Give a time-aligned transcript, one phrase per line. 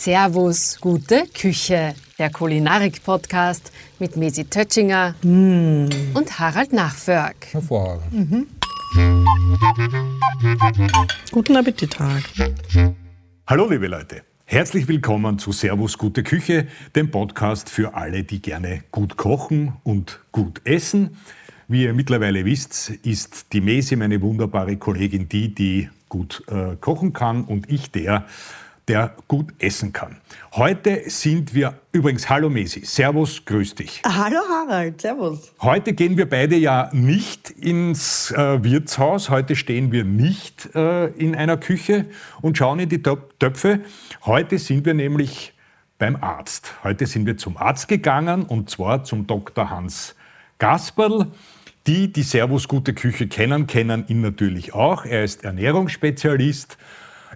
[0.00, 7.36] Servus, gute Küche, der Kulinarik-Podcast mit Mesi Tötschinger und Harald Nachförg.
[7.50, 8.46] Hervorragend.
[11.30, 12.22] Guten Appetit, Tag.
[13.46, 18.84] Hallo liebe Leute, herzlich willkommen zu Servus Gute Küche, dem Podcast für alle, die gerne
[18.90, 21.18] gut kochen und gut essen.
[21.68, 27.12] Wie ihr mittlerweile wisst, ist die Mesi meine wunderbare Kollegin die, die gut äh, kochen
[27.12, 28.24] kann und ich der,
[28.90, 30.16] der gut essen kann.
[30.52, 34.02] Heute sind wir, übrigens, hallo Mesi, Servus, grüß dich.
[34.04, 35.52] Hallo Harald, servus.
[35.62, 41.36] Heute gehen wir beide ja nicht ins äh, Wirtshaus, heute stehen wir nicht äh, in
[41.36, 42.06] einer Küche
[42.42, 43.78] und schauen in die Töp Töpfe.
[44.26, 45.52] Heute sind wir nämlich
[46.00, 46.74] beim Arzt.
[46.82, 49.70] Heute sind wir zum Arzt gegangen und zwar zum Dr.
[49.70, 50.16] Hans
[50.58, 51.28] Gasperl.
[51.86, 55.04] Die, die Servus Gute Küche kennen, kennen ihn natürlich auch.
[55.04, 56.76] Er ist Ernährungsspezialist.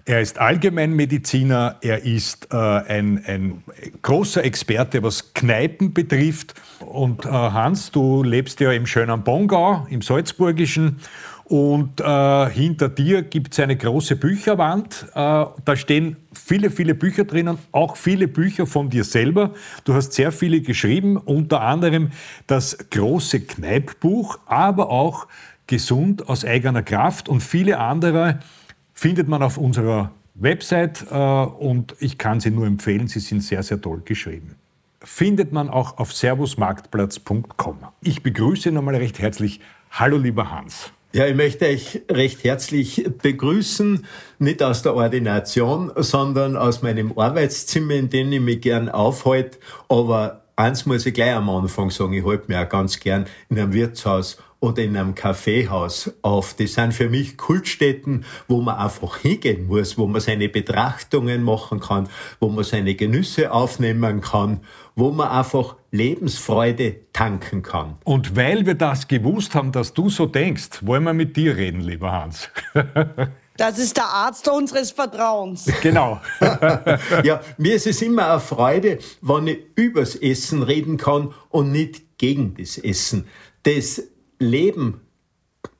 [0.07, 3.63] Er ist Allgemeinmediziner, er ist äh, ein, ein,
[4.03, 6.53] großer Experte, was Kneipen betrifft.
[6.79, 10.99] Und äh, Hans, du lebst ja im schönen Bongau, im Salzburgischen.
[11.45, 15.07] Und äh, hinter dir gibt es eine große Bücherwand.
[15.15, 19.55] Äh, da stehen viele, viele Bücher drinnen, auch viele Bücher von dir selber.
[19.85, 22.11] Du hast sehr viele geschrieben, unter anderem
[22.45, 25.27] das große Kneippbuch, aber auch
[25.65, 28.39] Gesund aus eigener Kraft und viele andere
[28.95, 33.61] findet man auf unserer Website äh, und ich kann sie nur empfehlen, sie sind sehr,
[33.61, 34.55] sehr toll geschrieben.
[35.01, 37.77] Findet man auch auf servusmarktplatz.com.
[38.01, 39.59] Ich begrüße nochmal recht herzlich.
[39.91, 40.91] Hallo, lieber Hans.
[41.13, 44.05] Ja, ich möchte euch recht herzlich begrüßen,
[44.39, 49.57] nicht aus der Ordination, sondern aus meinem Arbeitszimmer, in dem ich mich gern aufhalte.
[49.87, 53.59] Aber eins muss ich gleich am Anfang sagen, ich halte mich auch ganz gern in
[53.59, 56.55] einem Wirtshaus oder in einem Kaffeehaus auf.
[56.55, 61.79] Das sind für mich Kultstätten, wo man einfach hingehen muss, wo man seine Betrachtungen machen
[61.79, 64.61] kann, wo man seine Genüsse aufnehmen kann,
[64.95, 67.97] wo man einfach Lebensfreude tanken kann.
[68.03, 71.81] Und weil wir das gewusst haben, dass du so denkst, wollen wir mit dir reden,
[71.81, 72.49] lieber Hans.
[73.57, 75.71] Das ist der Arzt unseres Vertrauens.
[75.81, 76.19] Genau.
[77.23, 82.17] ja, mir ist es immer eine Freude, wenn ich übers Essen reden kann und nicht
[82.17, 83.27] gegen das Essen.
[83.63, 84.01] Das
[84.39, 85.01] Leben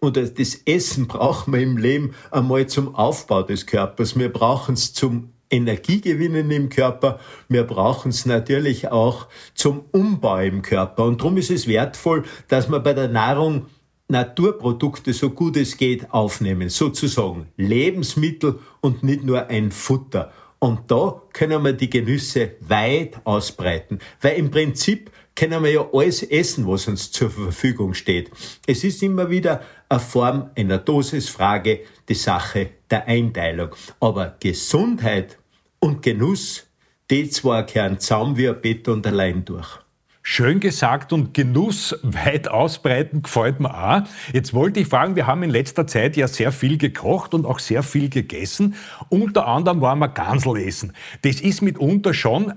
[0.01, 4.17] oder das Essen brauchen wir im Leben einmal zum Aufbau des Körpers.
[4.17, 7.19] Wir brauchen es zum Energiegewinnen im Körper.
[7.49, 11.05] Wir brauchen es natürlich auch zum Umbau im Körper.
[11.05, 13.67] Und darum ist es wertvoll, dass wir bei der Nahrung
[14.07, 20.31] Naturprodukte so gut es geht aufnehmen, sozusagen Lebensmittel und nicht nur ein Futter.
[20.59, 26.23] Und da können wir die Genüsse weit ausbreiten, weil im Prinzip können wir ja alles
[26.23, 28.31] essen, was uns zur Verfügung steht.
[28.65, 33.75] Es ist immer wieder eine Form einer Dosisfrage, die Sache der Einteilung.
[33.99, 35.37] Aber Gesundheit
[35.79, 36.65] und Genuss,
[37.11, 39.79] die zwei kehren zusammen wie ein Bett und allein durch.
[40.27, 44.01] Schön gesagt und Genuss weit ausbreiten gefällt mir auch.
[44.33, 47.59] Jetzt wollte ich fragen, wir haben in letzter Zeit ja sehr viel gekocht und auch
[47.59, 48.73] sehr viel gegessen.
[49.09, 50.93] Unter anderem waren wir Gansel essen.
[51.21, 52.53] Das ist mitunter schon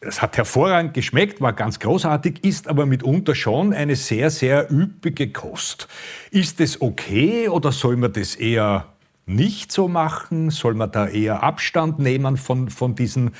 [0.00, 5.32] es hat hervorragend geschmeckt, war ganz großartig, ist aber mitunter schon eine sehr, sehr üppige
[5.32, 5.88] Kost.
[6.30, 8.92] Ist es okay oder soll man das eher
[9.26, 10.50] nicht so machen?
[10.50, 13.32] Soll man da eher Abstand nehmen von, von diesen,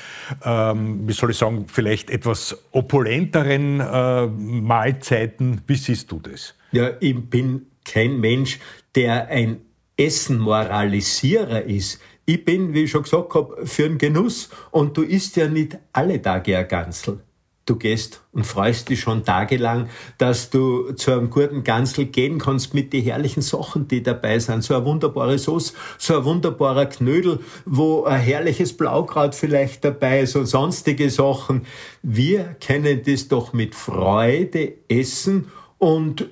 [0.45, 5.61] ähm, wie soll ich sagen, vielleicht etwas opulenteren äh, Mahlzeiten?
[5.67, 6.55] Wie siehst du das?
[6.73, 8.59] Ja, ich bin kein Mensch,
[8.95, 9.59] der ein
[9.97, 12.01] Essenmoralisierer ist.
[12.29, 15.79] Ich bin, wie ich schon gesagt habe, für den Genuss und du isst ja nicht
[15.93, 17.21] alle Tage ein Ganzel.
[17.67, 19.89] Du gehst und freust dich schon tagelang,
[20.19, 24.63] dass du zu einem guten Ganzel gehen kannst mit den herrlichen Sachen, die dabei sind.
[24.63, 30.37] So eine wunderbare Sauce, so ein wunderbarer Knödel, wo ein herrliches Blaukraut vielleicht dabei ist
[30.37, 31.67] und sonstige Sachen.
[32.03, 36.29] Wir können das doch mit Freude essen und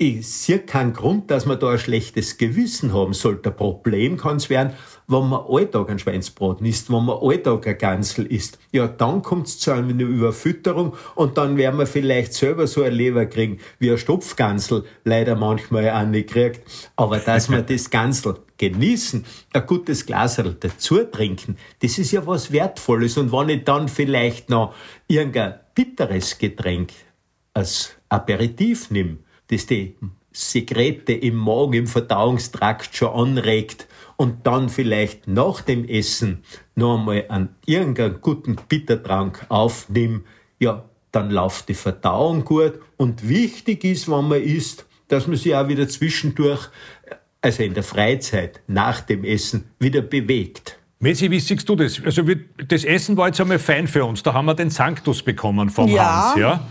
[0.00, 3.50] ich sehe keinen Grund, dass man da ein schlechtes Gewissen haben sollte.
[3.50, 4.74] Ein Problem kann es werden,
[5.08, 8.60] wenn man alltag ein Schweinsbraten isst, wenn man alltag ein Gansel isst.
[8.70, 12.92] Ja, dann kommt es zu einer Überfütterung und dann werden wir vielleicht selber so ein
[12.92, 16.60] Leber kriegen, wie ein Stopfgansel leider manchmal auch nicht kriegt.
[16.94, 22.52] Aber dass man das Gansel genießen, ein gutes Glas dazu trinken, das ist ja was
[22.52, 23.18] Wertvolles.
[23.18, 24.76] Und wenn ich dann vielleicht noch
[25.08, 26.92] irgendein bitteres Getränk
[27.52, 29.18] als Aperitif nehme,
[29.50, 29.96] das die
[30.32, 36.42] Sekrete im Magen, im Verdauungstrakt schon anregt und dann vielleicht nach dem Essen
[36.74, 40.24] noch einmal einen irgendeinen guten Bittertrank aufnimm,
[40.58, 42.74] ja, dann läuft die Verdauung gut.
[42.96, 46.68] Und wichtig ist, wenn man isst, dass man sich auch wieder zwischendurch,
[47.40, 50.78] also in der Freizeit, nach dem Essen, wieder bewegt.
[51.00, 52.02] Messi, wie siehst du das?
[52.04, 54.22] Also wir, das Essen war jetzt einmal fein für uns.
[54.22, 56.30] Da haben wir den Sanctus bekommen vom Ja.
[56.30, 56.68] Hans, ja?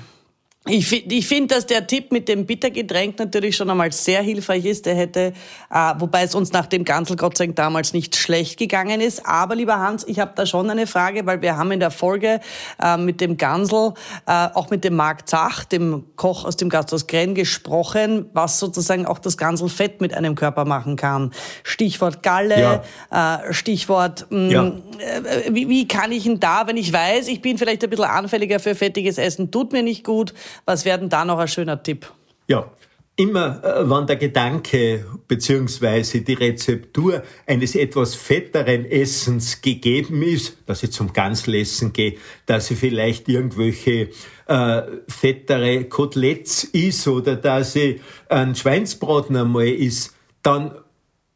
[0.69, 4.85] Ich, ich finde, dass der Tipp mit dem Bittergetränk natürlich schon einmal sehr hilfreich ist.
[4.85, 5.33] Der hätte,
[5.71, 9.25] äh, wobei es uns nach dem Gansel Gott sei Dank damals nicht schlecht gegangen ist.
[9.25, 12.39] Aber lieber Hans, ich habe da schon eine Frage, weil wir haben in der Folge
[12.81, 13.93] äh, mit dem Gansel,
[14.25, 19.05] äh, auch mit dem Marc Zach, dem Koch aus dem Gasthaus Grenn, gesprochen, was sozusagen
[19.05, 21.31] auch das Ganselfett mit einem Körper machen kann.
[21.63, 22.81] Stichwort Galle,
[23.11, 24.67] äh, Stichwort mh, Ja.
[24.67, 28.05] äh, wie, wie kann ich denn da, wenn ich weiß, ich bin vielleicht ein bisschen
[28.05, 30.33] anfälliger für fettiges Essen, tut mir nicht gut,
[30.65, 32.11] was wäre denn da noch ein schöner Tipp?
[32.47, 32.71] Ja,
[33.17, 40.83] immer äh, wenn der Gedanke beziehungsweise die Rezeptur eines etwas fetteren Essens gegeben ist, dass
[40.83, 42.15] ich zum Ganzlessen gehe,
[42.45, 44.09] dass ich vielleicht irgendwelche
[44.45, 47.99] äh, fettere Koteletts is oder dass ich
[48.29, 50.75] ein Schweinsbraten einmal is, dann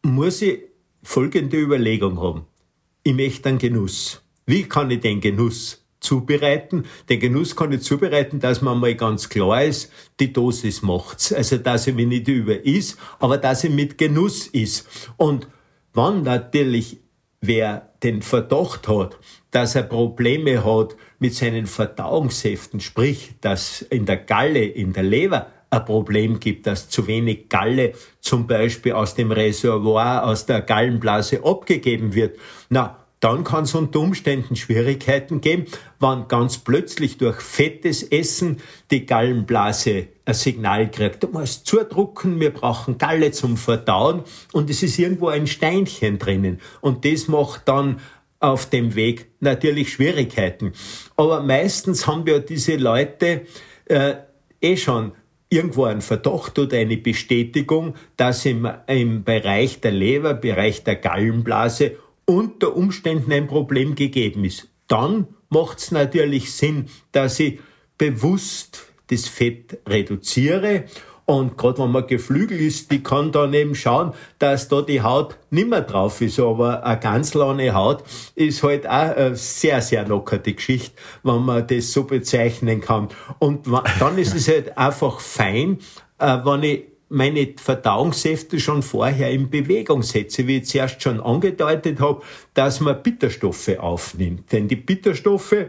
[0.04, 0.60] muss ich
[1.04, 2.46] folgende Überlegung haben.
[3.04, 4.22] Ich möchte einen Genuss.
[4.46, 6.84] Wie kann ich den Genuss zubereiten?
[7.08, 11.32] Den Genuss kann ich zubereiten, dass man mal ganz klar ist, die Dosis macht's.
[11.32, 14.86] Also, dass ich mich nicht über is, aber dass ich mit Genuss is.
[15.16, 15.48] Und
[15.94, 16.98] wann natürlich
[17.42, 19.18] wer den Verdacht hat,
[19.50, 25.48] dass er Probleme hat mit seinen Verdauungssäften, sprich, dass in der Galle, in der Leber
[25.70, 31.44] ein Problem gibt, dass zu wenig Galle zum Beispiel aus dem Reservoir, aus der Gallenblase
[31.44, 32.38] abgegeben wird.
[32.70, 35.66] Na, dann kann es unter Umständen Schwierigkeiten geben,
[36.00, 38.58] wann ganz plötzlich durch fettes Essen
[38.90, 41.24] die Gallenblase ein Signal kriegt.
[41.24, 46.60] Du musst zudrucken, wir brauchen Galle zum Verdauen und es ist irgendwo ein Steinchen drinnen.
[46.82, 48.00] Und das macht dann
[48.40, 50.74] auf dem Weg natürlich Schwierigkeiten.
[51.16, 53.46] Aber meistens haben wir diese Leute
[53.86, 54.16] äh,
[54.62, 55.12] eh schon
[55.52, 61.98] irgendwo einen Verdacht oder eine Bestätigung, dass im, im Bereich der Leber, Bereich der Gallenblase
[62.26, 64.70] unter Umständen ein Problem gegeben ist.
[64.88, 67.60] Dann macht es natürlich Sinn, dass ich
[67.98, 70.86] bewusst das Fett reduziere
[71.32, 75.38] und gerade wenn man Geflügel ist, die kann dann eben schauen, dass da die Haut
[75.50, 76.40] nimmer drauf ist.
[76.40, 78.04] Aber eine ganz lange Haut
[78.36, 80.94] ist halt auch eine sehr, sehr lockerte Geschichte,
[81.24, 83.08] wenn man das so bezeichnen kann.
[83.40, 83.68] Und
[84.00, 85.80] dann ist es halt einfach fein,
[86.20, 92.00] äh, wenn ich meine Verdauungssäfte schon vorher in Bewegung setze, wie ich zuerst schon angedeutet
[92.00, 92.24] habe,
[92.54, 94.52] dass man Bitterstoffe aufnimmt.
[94.52, 95.68] Denn die Bitterstoffe,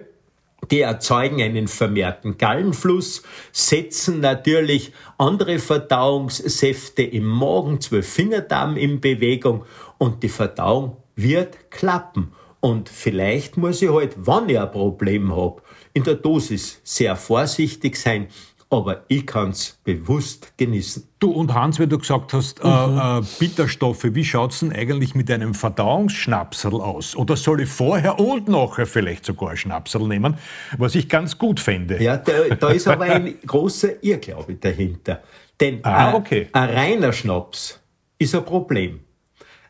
[0.70, 9.64] die erzeugen einen vermehrten Gallenfluss, setzen natürlich andere Verdauungssäfte im Magen, Zwölffingerdarm in Bewegung
[9.98, 12.32] und die Verdauung wird klappen.
[12.60, 15.62] Und vielleicht muss ich halt, wenn ich ein Problem habe,
[15.94, 18.28] in der Dosis sehr vorsichtig sein,
[18.72, 21.06] aber ich kann's bewusst genießen.
[21.18, 25.30] Du und Hans, wie du gesagt hast, äh, äh, Bitterstoffe, wie schaut's denn eigentlich mit
[25.30, 27.14] einem Verdauungsschnapsel aus?
[27.14, 30.36] Oder soll ich vorher und nachher vielleicht sogar ein Schnapsel nehmen,
[30.78, 32.02] was ich ganz gut fände?
[32.02, 35.22] Ja, da, da ist aber ein großer Irrglaube dahinter.
[35.60, 36.48] Denn Ah, ein- okay.
[36.52, 37.78] ein reiner Schnaps
[38.18, 39.00] ist ein Problem.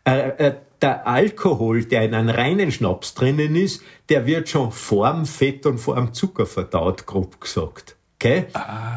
[0.05, 5.27] Äh, äh, der Alkohol, der in einem reinen Schnaps drinnen ist, der wird schon vorm
[5.27, 7.97] Fett und vorm Zucker verdaut, grob gesagt.
[8.23, 8.45] Okay?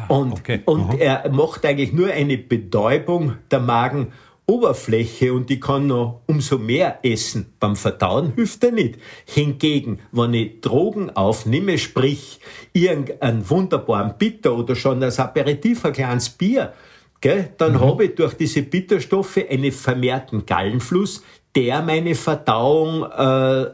[0.08, 0.60] und Ah, okay.
[0.66, 7.00] und er macht eigentlich nur eine Betäubung der Magenoberfläche und die kann noch umso mehr
[7.02, 7.52] essen.
[7.58, 8.98] Beim Verdauen hilft er nicht.
[9.24, 12.38] Hingegen, wenn ich Drogen aufnehme, sprich
[12.72, 16.72] irgendeinen wunderbaren Bitter oder schon als Aperitif ein kleines Bier,
[17.20, 21.24] gell, dann habe ich durch diese Bitterstoffe einen vermehrten Gallenfluss,
[21.56, 23.70] der meine Verdauung äh,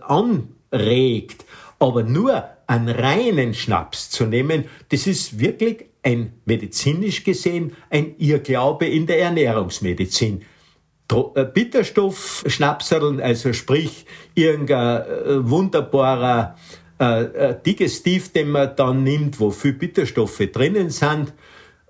[0.73, 1.45] anregt.
[1.79, 8.87] Aber nur einen reinen Schnaps zu nehmen, das ist wirklich ein medizinisch gesehen ein Irrglaube
[8.87, 10.43] in der Ernährungsmedizin.
[11.35, 16.57] Äh, Bitterstoff-Schnapseln, also sprich irgendein äh, wunderbarer
[16.99, 21.33] äh, Digestiv, den man dann nimmt, wo viel Bitterstoffe drinnen sind,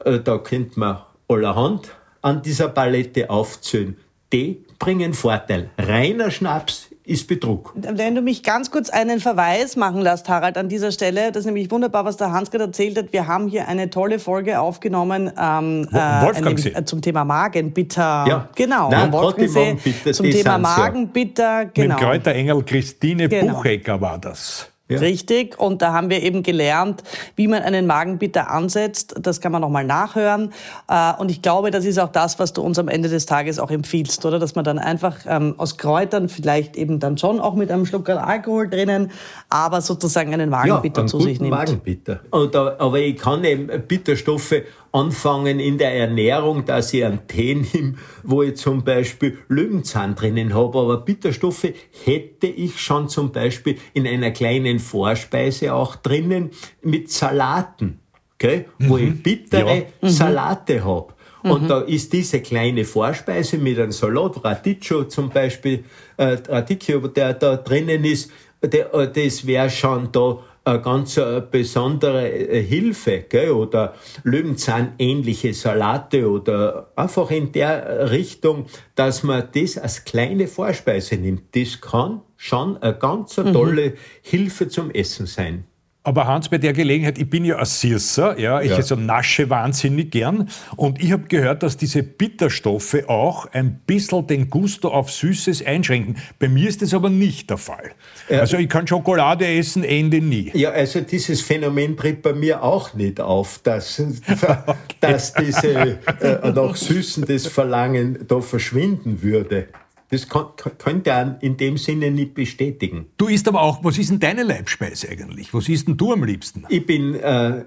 [0.05, 3.97] da könnte man allerhand an dieser Palette aufzählen.
[4.33, 5.71] Die bringen Vorteil.
[5.79, 7.73] Reiner Schnaps ist Betrug.
[7.77, 11.47] Wenn du mich ganz kurz einen Verweis machen lässt, Harald, an dieser Stelle, das ist
[11.47, 13.13] nämlich wunderbar, was der Hans gerade erzählt hat.
[13.13, 18.25] Wir haben hier eine tolle Folge aufgenommen ähm, eine- äh, zum Thema Magenbitter.
[18.29, 18.49] Ja.
[18.55, 20.59] Genau, Nein, Magenbitter, zum Thema.
[20.59, 21.65] Magenbitter.
[21.67, 21.97] Mit Genau.
[21.97, 23.55] dem Kräuterengel Christine Genau.
[23.55, 24.72] Buchecker war das.
[24.89, 24.99] Ja.
[24.99, 25.59] Richtig.
[25.59, 27.03] Und da haben wir eben gelernt,
[27.37, 29.15] wie man einen Magenbitter ansetzt.
[29.21, 30.53] Das kann man nochmal nachhören.
[30.89, 33.59] Äh, Und ich glaube, das ist auch das, was du uns am Ende des Tages
[33.59, 34.39] auch empfiehlst, oder?
[34.39, 38.09] Dass man dann einfach ähm, aus Kräutern, vielleicht eben dann schon auch mit einem Schluck
[38.11, 39.13] Alkohol drinnen,
[39.49, 41.53] aber sozusagen einen Magenbitter einen zu sich nimmt.
[41.53, 42.21] Magenbitter.
[42.31, 44.63] Und, aber ich kann eben Bitterstoffe
[44.93, 50.55] anfangen in der Ernährung, dass ich einen Tee nehme, wo ich zum Beispiel Löwenzahn drinnen
[50.55, 50.79] habe.
[50.79, 51.73] Aber Bitterstoffe
[52.05, 56.51] hätte ich schon zum Beispiel in einer kleinen Vorspeise auch drinnen
[56.83, 58.01] mit Salaten,
[58.35, 58.67] okay?
[58.79, 58.89] mhm.
[58.89, 59.85] wo ich bittere ja.
[60.03, 60.09] Mhm.
[60.09, 61.15] Salate habe.
[61.43, 61.69] Und mhm.
[61.69, 65.85] da ist diese kleine Vorspeise mit einem Salat, Radicchio zum Beispiel,
[66.17, 68.31] äh, Radicchio, der da drinnen ist,
[68.63, 73.51] der, äh, das wäre schon da eine ganz äh, besondere äh, Hilfe, gell?
[73.51, 81.55] oder Löwenzahn-ähnliche Salate oder einfach in der Richtung, dass man das als kleine Vorspeise nimmt.
[81.57, 83.53] Das kann schon eine ganz mhm.
[83.53, 83.95] tolle mhm.
[84.23, 85.65] Hilfe zum Essen sein.
[86.05, 88.77] Aber Hans, bei der Gelegenheit, ich bin ja ein Sirser, ja, ich ja.
[88.77, 94.51] also nasche wahnsinnig gern und ich habe gehört, dass diese Bitterstoffe auch ein bisschen den
[94.51, 96.17] Gusto auf Süßes einschränken.
[96.41, 97.93] Bei mir ist das aber nicht der Fall.
[98.29, 98.41] Ja.
[98.41, 100.51] Also ich kann Schokolade essen, Ende nie.
[100.55, 104.77] Ja, also dieses Phänomen tritt bei mir auch nicht auf, dass, okay.
[105.01, 109.69] dass diese äh, nach Süßen das Verlangen da verschwinden würde.
[110.13, 113.07] Das kann, könnte er in dem Sinne nicht bestätigen.
[113.17, 115.55] Du isst aber auch, was ist denn deine Leibspeise eigentlich?
[115.55, 116.65] Was isst denn du am liebsten?
[116.69, 117.65] Ich bin äh,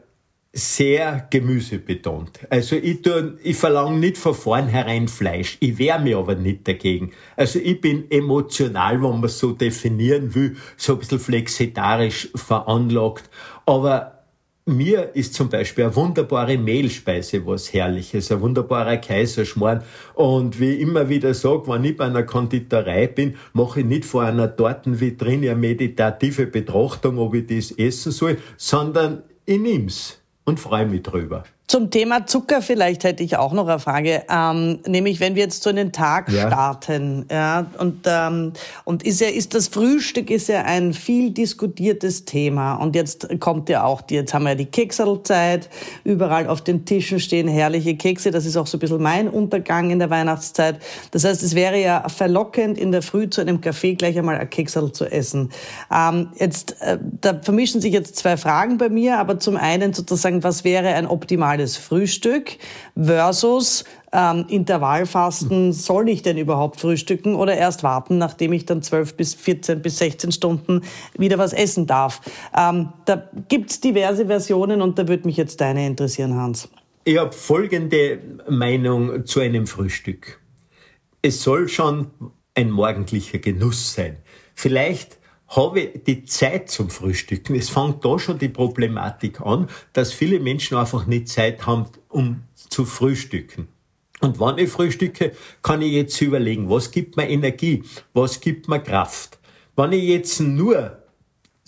[0.53, 2.41] sehr gemüsebetont.
[2.51, 5.57] Also ich, tu, ich verlange nicht von vornherein Fleisch.
[5.59, 7.13] Ich wehre mich aber nicht dagegen.
[7.35, 13.27] Also ich bin emotional, wenn man es so definieren will, so ein bisschen flexitarisch veranlagt.
[13.65, 14.14] Aber
[14.65, 19.83] mir ist zum Beispiel eine wunderbare Mehlspeise was Herrliches, ein wunderbarer Kaiserschmarrn.
[20.15, 24.05] Und wie ich immer wieder sage, wenn ich bei einer Konditorei bin, mache ich nicht
[24.05, 30.59] vor einer Tortenvitrine eine meditative Betrachtung, ob ich das essen soll, sondern ich nehm's und
[30.59, 31.43] freue mich drüber.
[31.67, 35.63] Zum Thema Zucker vielleicht hätte ich auch noch eine Frage, ähm, nämlich wenn wir jetzt
[35.63, 36.47] so einen Tag ja.
[36.47, 38.53] starten, ja, und ähm,
[38.83, 43.69] und ist ja ist das Frühstück ist ja ein viel diskutiertes Thema und jetzt kommt
[43.69, 45.69] ja auch die, jetzt haben wir ja die Kekselzeit,
[46.03, 49.89] überall auf den Tischen stehen herrliche Kekse, das ist auch so ein bisschen mein Untergang
[49.89, 50.77] in der Weihnachtszeit.
[51.09, 54.49] Das heißt, es wäre ja verlockend in der Früh zu einem Kaffee gleich einmal ein
[54.51, 55.49] Keksel zu essen.
[55.91, 60.43] Ähm, jetzt äh, da vermischen sich jetzt zwei Fragen bei mir, aber zum einen sozusagen,
[60.43, 62.57] was wäre ein optimal normales Frühstück
[63.01, 69.15] versus ähm, Intervallfasten, soll ich denn überhaupt frühstücken oder erst warten, nachdem ich dann 12
[69.15, 70.81] bis 14 bis 16 Stunden
[71.17, 72.21] wieder was essen darf?
[72.57, 76.69] Ähm, da gibt's diverse Versionen und da würde mich jetzt deine interessieren, Hans.
[77.05, 78.19] Ich habe folgende
[78.49, 80.39] Meinung zu einem Frühstück.
[81.21, 82.07] Es soll schon
[82.55, 84.17] ein morgendlicher Genuss sein.
[84.55, 87.55] Vielleicht habe die Zeit zum Frühstücken.
[87.55, 92.43] Es fängt da schon die Problematik an, dass viele Menschen einfach nicht Zeit haben, um
[92.55, 93.67] zu frühstücken.
[94.21, 97.83] Und wenn ich frühstücke, kann ich jetzt überlegen, was gibt mir Energie,
[98.13, 99.37] was gibt mir Kraft.
[99.75, 101.03] Wenn ich jetzt nur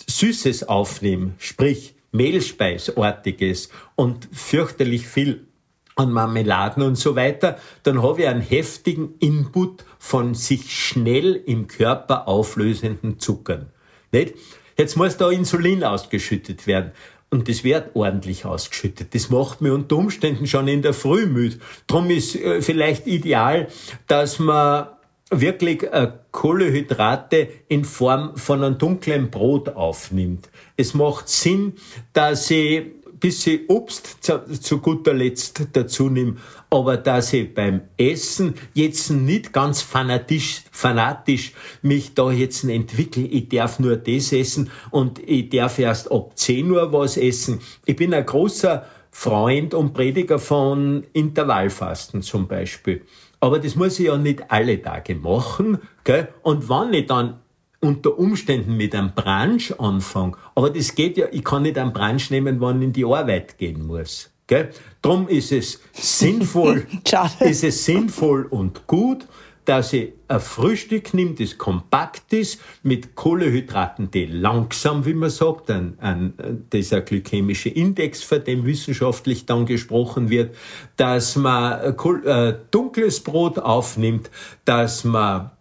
[0.07, 5.47] Süßes aufnehme, sprich Mehlspeisortiges und fürchterlich viel
[5.95, 11.67] an Marmeladen und so weiter, dann habe ich einen heftigen Input von sich schnell im
[11.67, 13.73] Körper auflösenden Zuckern.
[14.13, 14.35] Nicht?
[14.77, 16.93] Jetzt muss da Insulin ausgeschüttet werden.
[17.29, 19.13] Und das wird ordentlich ausgeschüttet.
[19.13, 21.57] Das macht mir unter Umständen schon in der Früh müde.
[21.87, 23.67] Drum ist äh, vielleicht ideal,
[24.07, 24.87] dass man
[25.29, 30.47] wirklich äh, Kohlehydrate in Form von einem dunklen Brot aufnimmt.
[30.77, 31.73] Es macht Sinn,
[32.13, 32.83] dass ich
[33.19, 36.37] bisschen Obst zu, guter Letzt dazu nehme,
[36.69, 43.49] aber dass ich beim Essen jetzt nicht ganz fanatisch, fanatisch mich da jetzt entwickle, ich
[43.49, 47.59] darf nur das essen und ich darf erst ab 10 Uhr was essen.
[47.85, 53.01] Ich bin ein großer Freund und Prediger von Intervallfasten zum Beispiel.
[53.39, 55.79] Aber das muss ich ja nicht alle Tage machen.
[56.03, 56.27] Gell?
[56.43, 57.39] Und wenn ich dann
[57.79, 60.37] unter Umständen mit einem Branch anfange.
[60.55, 63.57] Aber das geht ja, ich kann nicht einen Branch nehmen, wann ich in die Arbeit
[63.57, 64.31] gehen muss.
[64.47, 64.69] Gell?
[65.01, 66.87] Drum ist es sinnvoll,
[67.41, 69.27] ist es sinnvoll und gut,
[69.67, 75.69] dass ich ein Frühstück nehme, das kompakt ist, mit Kohlehydraten, die langsam, wie man sagt,
[75.69, 76.33] ein, ein,
[76.71, 80.55] dieser glykämische Index, von dem wissenschaftlich dann gesprochen wird,
[80.95, 84.31] dass man äh, dunkles Brot aufnimmt,
[84.63, 85.51] dass man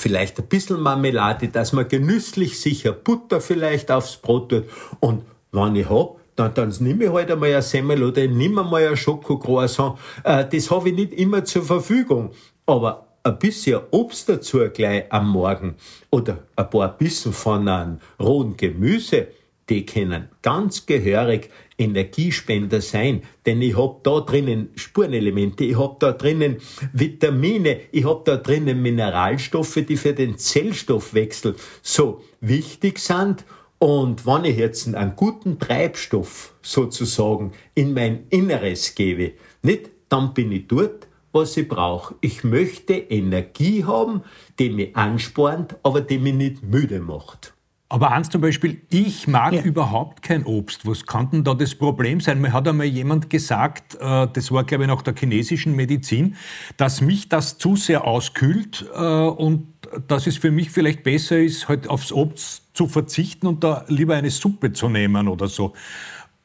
[0.00, 4.64] vielleicht ein bisschen Marmelade, dass man genüsslich sicher Butter vielleicht aufs Brot tut.
[5.00, 8.62] Und wenn ich hab, dann, dann nehme ich halt einmal ein Semmel oder ich nehme
[8.62, 9.98] einmal ein Schokocroissant.
[10.24, 12.30] Äh, das habe ich nicht immer zur Verfügung.
[12.66, 15.74] Aber ein bisschen Obst dazu gleich am Morgen
[16.10, 19.28] oder ein paar Bissen von einem rohen Gemüse,
[19.68, 21.50] die können ganz gehörig
[21.80, 26.58] Energiespender sein, denn ich hab da drinnen Spurenelemente, ich hab da drinnen
[26.92, 33.44] Vitamine, ich hab da drinnen Mineralstoffe, die für den Zellstoffwechsel so wichtig sind
[33.82, 39.32] Und wenn ich jetzt einen guten Treibstoff sozusagen in mein Inneres gebe,
[39.62, 42.14] nicht, dann bin ich dort, was ich brauche.
[42.20, 44.22] Ich möchte Energie haben,
[44.58, 47.54] die mich anspornt, aber die mich nicht müde macht.
[47.92, 49.62] Aber eins zum Beispiel, ich mag ja.
[49.62, 50.86] überhaupt kein Obst.
[50.86, 52.40] Was kann denn da das Problem sein?
[52.40, 56.36] Mir hat einmal jemand gesagt, äh, das war glaube ich nach der chinesischen Medizin,
[56.76, 59.66] dass mich das zu sehr auskühlt äh, und
[60.06, 64.14] dass es für mich vielleicht besser ist, halt aufs Obst zu verzichten und da lieber
[64.14, 65.72] eine Suppe zu nehmen oder so.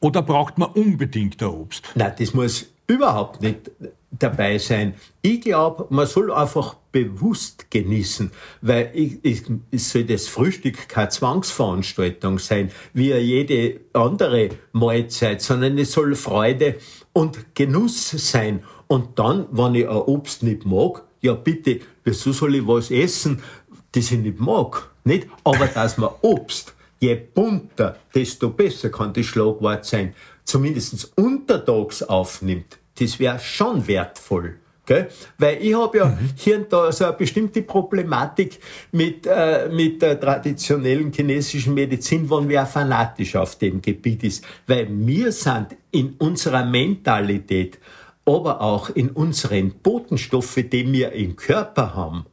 [0.00, 1.92] Oder braucht man unbedingt ein Obst?
[1.94, 3.70] Nein, das muss überhaupt nicht
[4.18, 4.94] dabei sein.
[5.22, 8.30] Ich glaube, man soll einfach bewusst genießen,
[8.62, 15.78] weil ich, ich, es soll das Frühstück keine Zwangsveranstaltung sein, wie jede andere Mahlzeit, sondern
[15.78, 16.76] es soll Freude
[17.12, 18.62] und Genuss sein.
[18.86, 23.42] Und dann, wenn ich ein Obst nicht mag, ja bitte, wieso soll ich was essen,
[23.92, 24.90] das ich nicht mag?
[25.04, 25.28] Nicht?
[25.44, 32.78] Aber dass man Obst, je bunter, desto besser kann das Schlagwort sein, zumindest untertags aufnimmt
[32.98, 34.56] das wäre schon wertvoll.
[34.86, 35.08] Gell?
[35.38, 36.30] Weil ich habe ja mhm.
[36.36, 38.60] hier und da so eine bestimmte Problematik
[38.92, 44.44] mit, äh, mit der traditionellen chinesischen Medizin, wo wir fanatisch auf dem Gebiet ist.
[44.68, 47.80] Weil wir sind in unserer Mentalität,
[48.24, 52.26] aber auch in unseren Botenstoffe, die wir im Körper haben,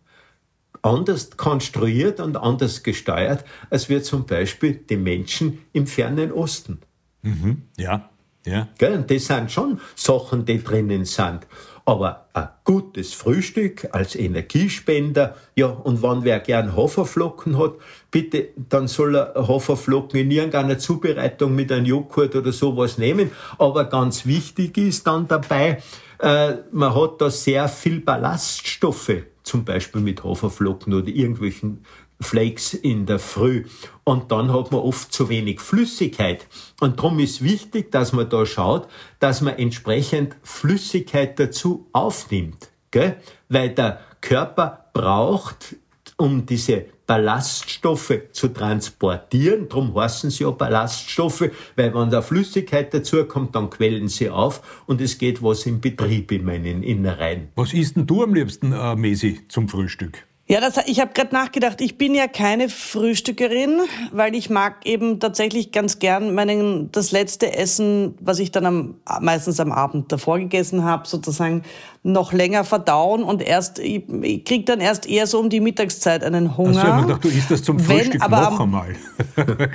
[0.84, 6.82] anders konstruiert und anders gesteuert, als wir zum Beispiel die Menschen im fernen Osten.
[7.24, 7.64] Mhm.
[7.78, 8.10] Ja,
[8.46, 8.68] ja.
[8.78, 9.04] Gell?
[9.08, 11.48] das sind schon Sachen, die drinnen sind.
[11.86, 17.74] Aber ein gutes Frühstück als Energiespender, ja, und wenn wer gern Haferflocken hat,
[18.10, 23.32] bitte, dann soll er Haferflocken in irgendeiner Zubereitung mit einem Joghurt oder sowas nehmen.
[23.58, 25.80] Aber ganz wichtig ist dann dabei,
[26.20, 31.84] äh, man hat da sehr viel Ballaststoffe, zum Beispiel mit Haferflocken oder irgendwelchen
[32.24, 33.66] Flakes in der Früh.
[34.04, 36.48] Und dann hat man oft zu wenig Flüssigkeit.
[36.80, 38.88] Und darum ist wichtig, dass man da schaut,
[39.20, 42.72] dass man entsprechend Flüssigkeit dazu aufnimmt.
[42.92, 43.18] Gell?
[43.50, 45.76] Weil der Körper braucht,
[46.18, 49.68] um diese Ballaststoffe zu transportieren.
[49.68, 55.02] Darum heißen sie ja Ballaststoffe, weil wenn da Flüssigkeit dazukommt, dann quellen sie auf und
[55.02, 57.50] es geht was im Betrieb in meinen Innereien.
[57.56, 60.26] Was isst denn du am liebsten, äh, Mesi, zum Frühstück?
[60.54, 63.80] Ja, das, ich habe gerade nachgedacht, ich bin ja keine Frühstückerin,
[64.12, 68.96] weil ich mag eben tatsächlich ganz gern meinen das letzte Essen, was ich dann am,
[69.20, 71.64] meistens am Abend davor gegessen habe, sozusagen
[72.04, 76.24] noch länger verdauen und erst ich, ich krieg dann erst eher so um die Mittagszeit
[76.24, 76.84] einen Hunger.
[76.86, 78.96] Ach so, ich gedacht, du isst das zum Frühstück Wenn, aber noch einmal.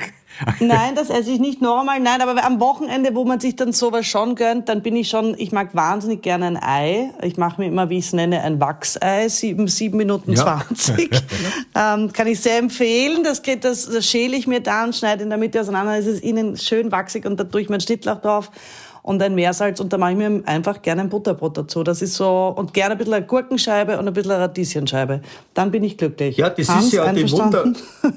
[0.61, 2.01] Nein, das esse ich nicht normal.
[2.01, 5.35] Nein, aber am Wochenende, wo man sich dann sowas schon gönnt, dann bin ich schon,
[5.39, 7.11] ich mag wahnsinnig gerne ein Ei.
[7.23, 11.11] Ich mache mir immer, wie ich es nenne, ein Wachsei, sieben, sieben Minuten zwanzig.
[11.75, 11.95] Ja.
[11.95, 13.25] ähm, kann ich sehr empfehlen.
[13.25, 16.23] Das, geht, das, das schäle ich mir dann, schneide in der Mitte auseinander, es ist
[16.23, 18.51] innen schön wachsig und da tue ich meinen Schnittlauch drauf
[19.09, 21.83] und ein Meersalz und da mache ich mir einfach gerne ein Butterbrot dazu.
[21.83, 25.23] Das ist so, und gerne ein bisschen eine Gurkenscheibe und ein bisschen eine Radieschenscheibe.
[25.55, 26.37] Dann bin ich glücklich.
[26.37, 27.73] Ja, das Hans, ist ja die Wunder,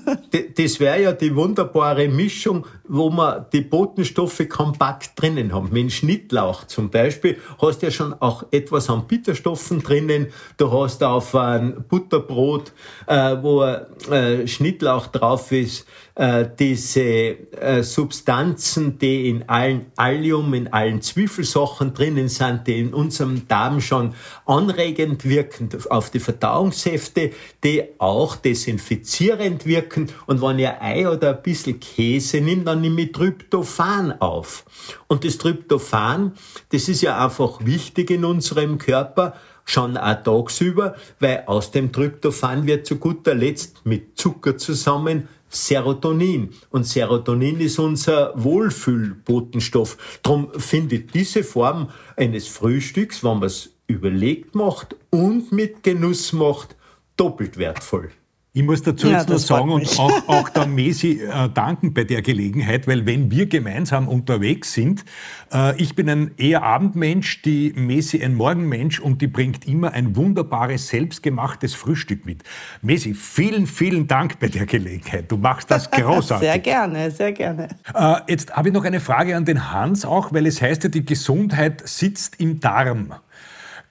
[0.58, 5.70] das wäre ja die wunderbare Mischung, wo man die Botenstoffe kompakt drinnen haben.
[5.72, 10.28] Mit Schnittlauch zum Beispiel hast du ja schon auch etwas an Bitterstoffen drinnen.
[10.58, 12.74] Du hast auf ein Butterbrot,
[13.08, 20.72] äh, wo äh, Schnittlauch drauf ist, äh, diese äh, Substanzen, die in allen Allium, in
[20.72, 24.14] allen Zwiefelsachen drinnen sind, die in unserem Darm schon
[24.46, 27.32] anregend wirken auf die Verdauungssäfte,
[27.64, 30.10] die auch desinfizierend wirken.
[30.28, 34.66] Und wenn ihr Ei oder ein bisschen Käse nimmt, dann nehme ich Tryptophan auf.
[35.08, 36.34] Und das Tryptophan,
[36.72, 42.66] das ist ja einfach wichtig in unserem Körper, schon auch tagsüber, weil aus dem Tryptophan
[42.68, 46.50] wird zu guter Letzt mit Zucker zusammen Serotonin.
[46.70, 50.20] Und Serotonin ist unser Wohlfühlbotenstoff.
[50.24, 56.34] Darum finde ich diese Form eines Frühstücks, wenn man es überlegt macht und mit Genuss
[56.34, 56.76] macht,
[57.18, 58.12] doppelt wertvoll.
[58.54, 62.04] Ich muss dazu ja, jetzt noch sagen und auch, auch der Mesi äh, danken bei
[62.04, 65.06] der Gelegenheit, weil wenn wir gemeinsam unterwegs sind,
[65.54, 70.18] äh, ich bin ein eher Abendmensch, die Mesi ein Morgenmensch und die bringt immer ein
[70.18, 72.44] wunderbares, selbstgemachtes Frühstück mit.
[72.82, 75.32] Mesi, vielen, vielen Dank bei der Gelegenheit.
[75.32, 76.50] Du machst das großartig.
[76.50, 77.70] sehr gerne, sehr gerne.
[77.96, 80.90] Äh, jetzt habe ich noch eine Frage an den Hans auch, weil es heißt ja,
[80.90, 83.14] die Gesundheit sitzt im Darm.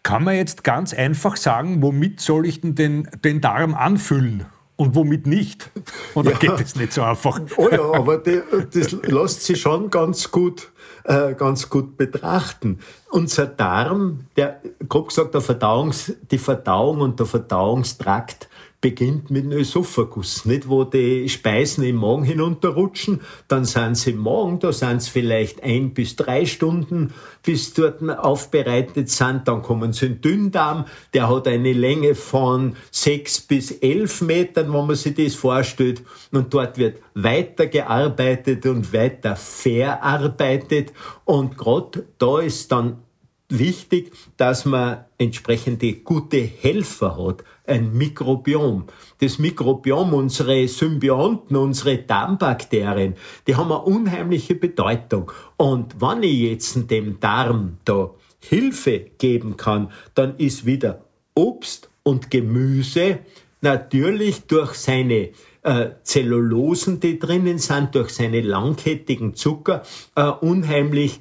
[0.02, 4.46] Kann man jetzt ganz einfach sagen, womit soll ich denn den, den Darm anfüllen?
[4.80, 5.70] und womit nicht?
[6.14, 6.38] Oder ja.
[6.38, 7.38] geht das nicht so einfach?
[7.58, 8.40] Oh ja, aber die,
[8.72, 10.72] das lässt sich schon ganz gut,
[11.04, 12.78] äh, ganz gut betrachten.
[13.10, 18.48] Unser Darm, der, grob gesagt, der Verdauungs, die Verdauung und der Verdauungstrakt,
[18.80, 20.68] beginnt mit dem Ösophagus, nicht?
[20.68, 25.62] Wo die Speisen im Magen hinunterrutschen, dann sind sie im Magen, da sind sie vielleicht
[25.62, 27.12] ein bis drei Stunden,
[27.42, 32.76] bis dort aufbereitet sind, dann kommen sie in den Dünndarm, der hat eine Länge von
[32.90, 38.92] sechs bis elf Metern, wenn man sich das vorstellt, und dort wird weiter gearbeitet und
[38.94, 40.92] weiter verarbeitet,
[41.26, 43.02] und gerade da ist dann
[43.50, 48.84] wichtig, dass man entsprechende gute Helfer hat, ein Mikrobiom.
[49.20, 53.14] Das Mikrobiom, unsere Symbionten, unsere Darmbakterien,
[53.46, 55.30] die haben eine unheimliche Bedeutung.
[55.56, 58.10] Und wenn ich jetzt dem Darm da
[58.40, 63.18] Hilfe geben kann, dann ist wieder Obst und Gemüse
[63.60, 65.30] natürlich durch seine
[65.62, 69.82] äh, Zellulosen, die drinnen sind, durch seine langkettigen Zucker
[70.14, 71.20] äh, unheimlich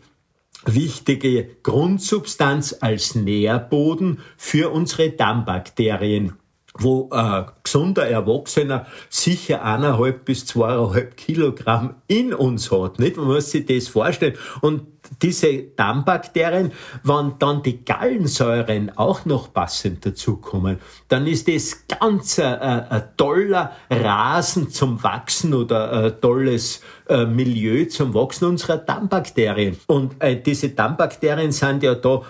[0.66, 6.34] wichtige Grundsubstanz als Nährboden für unsere Darmbakterien
[6.78, 13.00] wo ein gesunder Erwachsener sicher eineinhalb bis zweieinhalb Kilogramm in uns hat.
[13.00, 13.18] Nicht?
[13.18, 14.38] Man muss sich das vorstellen.
[14.62, 14.84] Und
[15.22, 16.72] diese Darmbakterien,
[17.04, 23.74] wenn dann die Gallensäuren auch noch passend dazukommen, dann ist das ganz ein, ein toller
[23.90, 29.78] Rasen zum Wachsen oder ein tolles äh, Milieu zum Wachsen unserer Darmbakterien.
[29.88, 32.22] Und äh, diese Darmbakterien sind ja da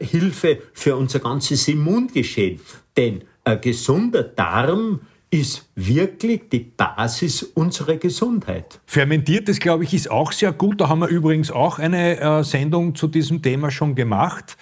[0.00, 2.60] Hilfe für unser ganzes Immungeschehen.
[2.96, 5.00] Denn ein gesunder Darm
[5.32, 8.80] ist wirklich die Basis unserer Gesundheit.
[8.84, 10.82] Fermentiertes, glaube ich, ist auch sehr gut.
[10.82, 14.58] Da haben wir übrigens auch eine äh, Sendung zu diesem Thema schon gemacht.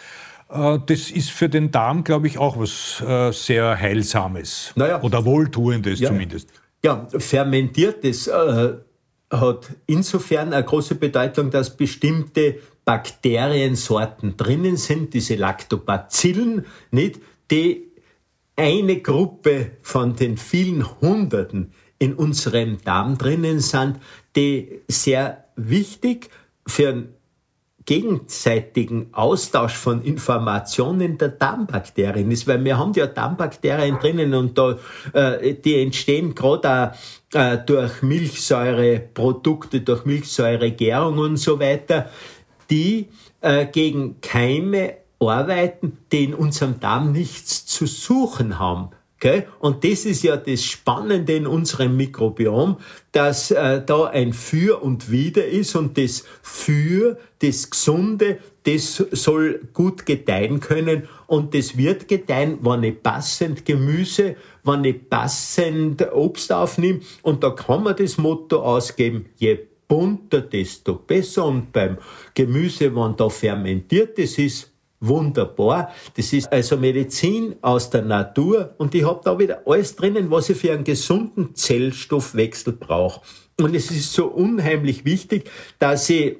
[0.48, 5.24] Äh, das ist für den Darm, glaube ich, auch was äh, sehr Heilsames naja, oder
[5.24, 6.48] Wohltuendes ja, zumindest.
[6.84, 8.74] Ja, fermentiertes äh,
[9.28, 17.18] hat insofern eine große Bedeutung, dass bestimmte Bakteriensorten drinnen sind, diese Lactobacillen, nicht,
[17.50, 17.89] die
[18.60, 23.98] eine Gruppe von den vielen Hunderten in unserem Darm drinnen sind,
[24.36, 26.28] die sehr wichtig
[26.66, 27.14] für einen
[27.86, 34.76] gegenseitigen Austausch von Informationen der Darmbakterien ist, weil wir haben ja Darmbakterien drinnen und da,
[35.14, 36.92] äh, die entstehen gerade
[37.32, 42.10] äh, durch Milchsäureprodukte, durch Milchsäuregärung und so weiter,
[42.68, 43.08] die
[43.40, 48.90] äh, gegen Keime arbeiten, die in unserem Darm nichts zu suchen haben.
[49.16, 49.42] Okay?
[49.58, 52.78] Und das ist ja das Spannende in unserem Mikrobiom,
[53.12, 59.60] dass äh, da ein Für und Wider ist und das Für, das Gesunde, das soll
[59.74, 66.50] gut gedeihen können und das wird gedeihen, wenn ich passend Gemüse, wenn ich passend Obst
[66.50, 71.98] aufnehme und da kann man das Motto ausgeben, je bunter, desto besser und beim
[72.32, 74.69] Gemüse, wenn da fermentiertes ist,
[75.00, 75.92] wunderbar.
[76.16, 80.50] Das ist also Medizin aus der Natur und ich habe da wieder alles drinnen, was
[80.50, 83.22] ich für einen gesunden Zellstoffwechsel brauche.
[83.58, 86.36] Und es ist so unheimlich wichtig, dass ich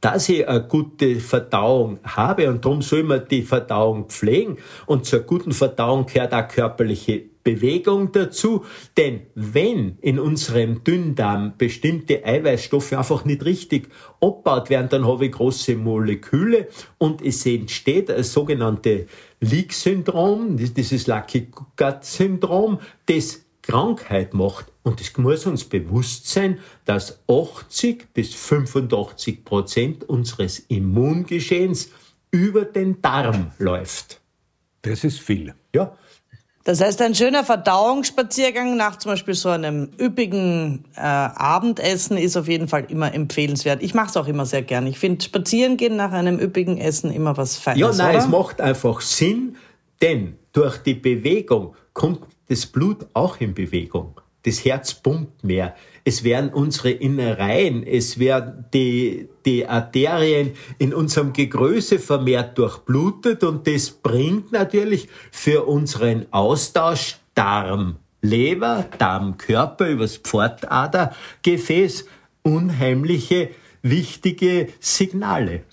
[0.00, 4.56] dass ich eine gute Verdauung habe und darum soll man die Verdauung pflegen
[4.86, 8.64] und zur guten Verdauung gehört auch körperliche Bewegung dazu,
[8.96, 13.88] denn wenn in unserem Dünndarm bestimmte Eiweißstoffe einfach nicht richtig
[14.20, 16.66] abbaut werden, dann habe ich große Moleküle
[16.98, 19.06] und es entsteht ein sogenannte
[19.38, 24.66] Leak-Syndrom, dieses Lucky Gut-Syndrom, das Krankheit macht.
[24.82, 31.90] Und es muss uns bewusst sein, dass 80 bis 85 Prozent unseres Immungeschehens
[32.32, 34.20] über den Darm läuft.
[34.82, 35.54] Das ist viel.
[35.72, 35.96] Ja,
[36.66, 42.48] das heißt, ein schöner Verdauungsspaziergang nach zum Beispiel so einem üppigen äh, Abendessen ist auf
[42.48, 43.84] jeden Fall immer empfehlenswert.
[43.84, 44.84] Ich mache es auch immer sehr gern.
[44.88, 47.80] Ich finde Spazierengehen nach einem üppigen Essen immer was Feines.
[47.80, 48.24] Ja, nein, oder?
[48.24, 49.54] es macht einfach Sinn,
[50.02, 54.20] denn durch die Bewegung kommt das Blut auch in Bewegung.
[54.42, 55.72] Das Herz pumpt mehr
[56.06, 63.66] es werden unsere Innereien, es werden die, die Arterien in unserem Gegröße vermehrt durchblutet und
[63.66, 69.34] das bringt natürlich für unseren Austausch Darm, Leber, Darm,
[69.80, 72.06] übers Pfortadergefäß
[72.42, 73.50] unheimliche
[73.82, 75.64] wichtige Signale.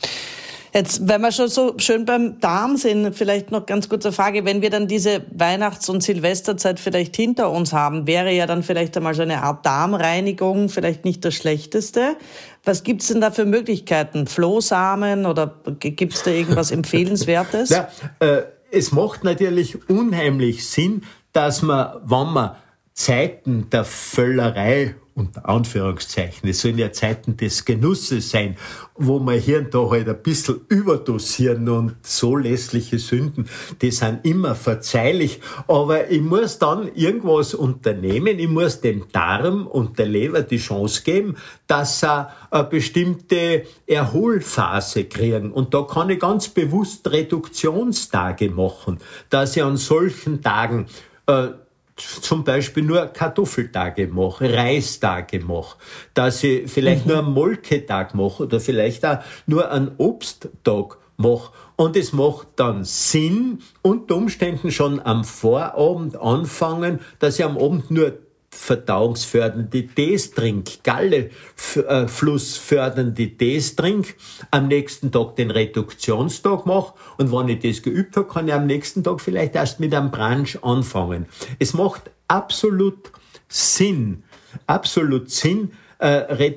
[0.73, 4.63] Jetzt, wenn wir schon so schön beim Darm sind, vielleicht noch ganz kurze Frage, wenn
[4.63, 9.13] wir dann diese Weihnachts- und Silvesterzeit vielleicht hinter uns haben, wäre ja dann vielleicht einmal
[9.13, 12.15] so eine Art Darmreinigung vielleicht nicht das Schlechteste.
[12.63, 14.25] Was gibt's denn da für Möglichkeiten?
[14.25, 17.69] Flohsamen oder gibt's da irgendwas Empfehlenswertes?
[17.69, 22.55] Ja, äh, es macht natürlich unheimlich Sinn, dass man, wenn man
[22.93, 26.49] Zeiten der Völlerei unter Anführungszeichen.
[26.49, 28.58] Es sollen ja Zeiten des Genusses sein,
[28.95, 33.47] wo wir hier und da halt ein bisschen überdosieren und so lässliche Sünden,
[33.82, 35.39] die sind immer verzeihlich.
[35.67, 38.39] Aber ich muss dann irgendwas unternehmen.
[38.39, 41.36] Ich muss dem Darm und der Leber die Chance geben,
[41.67, 45.52] dass sie eine bestimmte Erholphase kriegen.
[45.52, 48.99] Und da kann ich ganz bewusst Reduktionstage machen,
[49.30, 50.88] dass ich an solchen Tagen
[51.28, 51.49] äh,
[51.95, 55.77] zum Beispiel nur Kartoffeltage mache, Reistage mache,
[56.13, 57.12] dass ich vielleicht mhm.
[57.12, 61.51] nur einen Molketag mache oder vielleicht auch nur einen Obsttag mache.
[61.75, 67.89] Und es macht dann Sinn, unter Umständen schon am Vorabend anfangen, dass ich am Abend
[67.89, 68.17] nur
[68.54, 74.16] verdauungsfördernde Tees trink, Galleflussfördernde äh, Tees trink,
[74.52, 78.66] am nächsten Tag den Reduktionstag mache und wenn ich das geübt habe, kann ich am
[78.66, 81.26] nächsten Tag vielleicht erst mit einem Brunch anfangen.
[81.60, 83.12] Es macht absolut
[83.50, 84.24] Sinn,
[84.68, 85.72] absolut Sinn,
[86.04, 86.52] äh,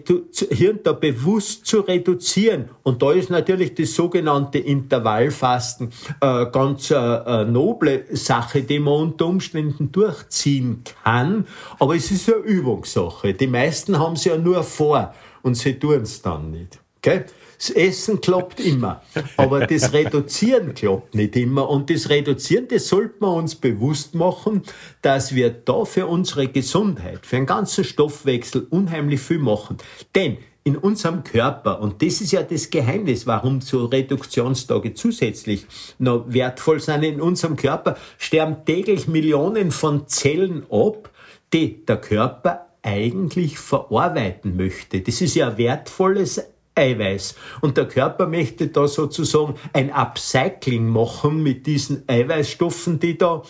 [0.51, 2.71] hier und da bewusst zu reduzieren.
[2.83, 8.95] Und da ist natürlich das sogenannte Intervallfasten äh, ganz äh, äh, noble Sache, die man
[8.95, 11.47] unter Umständen durchziehen kann.
[11.79, 13.35] Aber es ist eine Übungssache.
[13.35, 16.81] Die meisten haben es ja nur vor und sie tun es dann nicht.
[16.99, 17.25] Okay?
[17.59, 19.03] Das Essen klappt immer,
[19.37, 21.69] aber das Reduzieren klappt nicht immer.
[21.69, 24.63] Und das Reduzieren, das sollte man uns bewusst machen,
[25.03, 29.79] dass wir da für unsere Gesundheit, für den ganzen Stoffwechsel unheimlich viel machen.
[30.15, 35.65] Denn in unserem Körper, und das ist ja das Geheimnis, warum so Reduktionstage zusätzlich
[35.99, 41.09] noch wertvoll sind, in unserem Körper sterben täglich Millionen von Zellen ab,
[41.53, 45.01] die der Körper eigentlich verarbeiten möchte.
[45.01, 46.43] Das ist ja wertvolles
[46.77, 47.35] Eiweiß.
[47.61, 53.43] Und der Körper möchte da sozusagen ein Upcycling machen mit diesen Eiweißstoffen, die da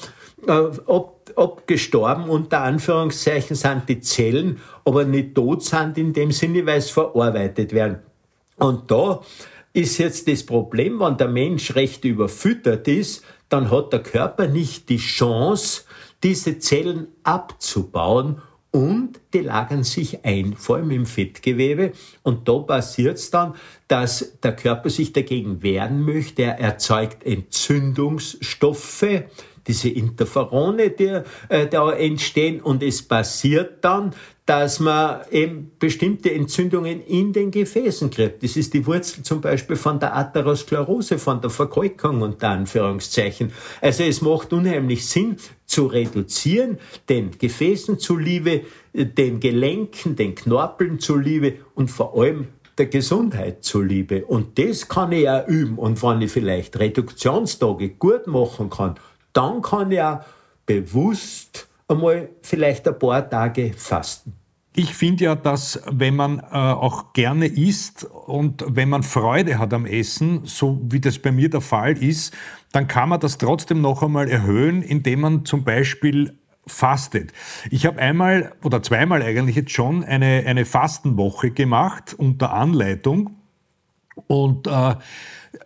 [0.47, 6.65] äh, ab, abgestorben unter Anführungszeichen sind die Zellen, aber nicht tot sind in dem Sinne,
[6.67, 7.99] weil es verarbeitet werden.
[8.57, 9.21] Und da
[9.73, 14.89] ist jetzt das Problem, wenn der Mensch recht überfüttert ist, dann hat der Körper nicht
[14.89, 15.83] die Chance,
[16.23, 18.41] diese Zellen abzubauen
[18.77, 21.93] und die lagern sich ein, vor allem im Fettgewebe.
[22.23, 23.55] Und da passiert es dann,
[23.89, 26.43] dass der Körper sich dagegen wehren möchte.
[26.43, 29.23] Er erzeugt Entzündungsstoffe,
[29.67, 32.61] diese Interferone, die äh, da entstehen.
[32.61, 34.13] Und es passiert dann,
[34.47, 38.45] dass man eben bestimmte Entzündungen in den Gefäßen kriegt.
[38.45, 43.53] Das ist die Wurzel zum Beispiel von der Atherosklerose, von der Verkalkung unter Anführungszeichen.
[43.81, 51.55] Also es macht unheimlich Sinn zu reduzieren, den Gefäßen zuliebe, den Gelenken, den Knorpeln zuliebe
[51.75, 52.47] und vor allem
[52.79, 54.25] der Gesundheit zuliebe.
[54.27, 55.77] Und das kann ich auch üben.
[55.77, 58.95] Und wenn ich vielleicht Reduktionstage gut machen kann,
[59.37, 60.21] dann kann auch
[60.65, 64.33] bewusst einmal vielleicht ein paar Tage fasten.
[64.79, 69.73] Ich finde ja, dass wenn man äh, auch gerne isst und wenn man Freude hat
[69.73, 72.35] am Essen, so wie das bei mir der Fall ist,
[72.73, 77.33] dann kann man das trotzdem noch einmal erhöhen, indem man zum Beispiel fastet.
[77.71, 83.36] Ich habe einmal oder zweimal eigentlich jetzt schon eine, eine Fastenwoche gemacht unter Anleitung
[84.27, 84.95] und äh,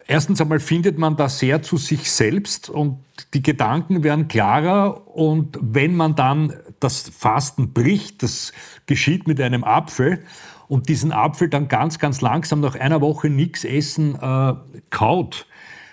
[0.06, 2.98] erstens einmal findet man da sehr zu sich selbst und
[3.34, 5.06] die Gedanken werden klarer.
[5.08, 8.52] Und wenn man dann das Fasten bricht, das
[8.86, 10.24] geschieht mit einem Apfel
[10.68, 14.54] und diesen Apfel dann ganz, ganz langsam nach einer Woche nichts essen äh,
[14.90, 15.46] kaut,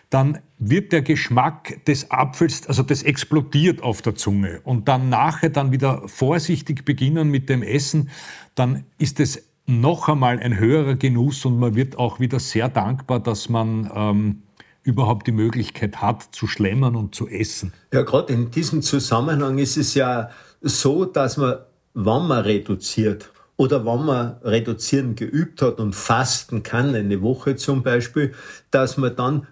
[0.09, 4.61] dann wird der Geschmack des Apfels, also das explodiert auf der Zunge.
[4.63, 8.09] Und dann nachher dann wieder vorsichtig beginnen mit dem Essen,
[8.55, 13.19] dann ist es noch einmal ein höherer Genuss und man wird auch wieder sehr dankbar,
[13.19, 14.43] dass man ähm,
[14.81, 17.73] überhaupt die Möglichkeit hat, zu schlemmern und zu essen.
[17.93, 20.29] Ja, gerade in diesem Zusammenhang ist es ja
[20.61, 21.57] so, dass man,
[21.93, 27.83] wenn man reduziert oder wenn man reduzieren geübt hat und fasten kann, eine Woche zum
[27.83, 28.33] Beispiel,
[28.71, 29.47] dass man dann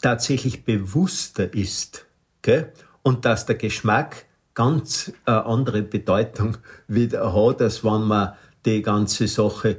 [0.00, 2.06] tatsächlich bewusster ist.
[2.40, 2.72] Gell?
[3.02, 6.56] Und dass der Geschmack ganz äh, andere Bedeutung
[6.88, 8.32] wieder hat, als wenn man
[8.64, 9.76] die ganze Sache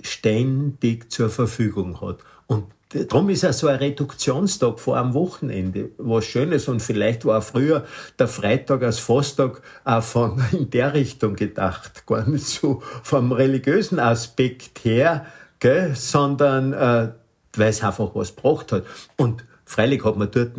[0.00, 2.18] ständig zur Verfügung hat.
[2.46, 7.42] Und darum ist ja so ein Reduktionstag vor einem Wochenende was Schönes und vielleicht war
[7.42, 7.84] früher
[8.18, 13.98] der Freitag als Fasttag auch von in der Richtung gedacht, gar nicht so vom religiösen
[13.98, 15.26] Aspekt her,
[15.58, 17.12] gell, sondern äh,
[17.56, 18.84] weil es einfach was gebracht hat.
[19.16, 20.52] Und freilich hat man dort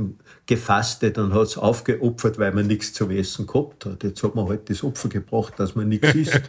[0.46, 4.04] gefastet und hat es aufgeopfert, weil man nichts zum Essen gehabt hat.
[4.04, 6.42] Jetzt hat man halt das Opfer gebracht, dass man nichts isst.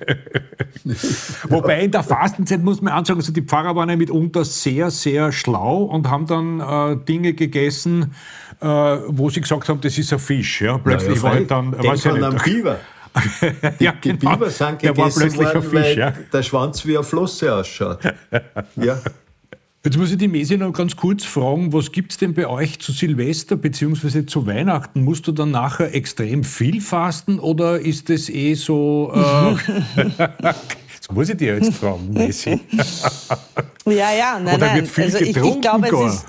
[1.48, 5.30] Wobei in der Fastenzeit muss man ansagen, also die Pfarrer waren ja mitunter sehr, sehr
[5.30, 8.14] schlau und haben dann äh, Dinge gegessen,
[8.60, 10.60] äh, wo sie gesagt haben, das ist ein Fisch.
[10.60, 10.78] Ja?
[10.78, 12.78] Plötzlich ja, war dann, weiß ich nicht, Biber.
[13.80, 14.18] Die, ja, genau.
[14.18, 16.12] die Biber sind der gegessen war plötzlich worden, ein Fisch, ja.
[16.32, 18.00] der Schwanz wie eine Flosse ausschaut.
[18.76, 18.98] ja.
[19.86, 22.80] Jetzt muss ich die Mesi noch ganz kurz fragen, was gibt es denn bei euch
[22.80, 24.26] zu Silvester bzw.
[24.26, 25.04] zu Weihnachten?
[25.04, 29.12] Musst du dann nachher extrem viel fasten oder ist es eh so...
[29.14, 30.04] Äh,
[30.42, 32.58] das muss ich dir jetzt fragen, Messi.
[33.86, 34.76] ja, ja, nein, oder nein.
[34.78, 36.26] Wird viel also ich, ich glaube, es ist...